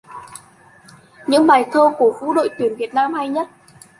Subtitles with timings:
[1.27, 3.47] Những bài thơ cổ vũ đội tuyển Việt Nam hay nhất